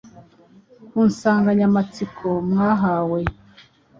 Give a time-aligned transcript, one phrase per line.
[0.87, 3.19] ku nsanganyamatsiko mwahawe,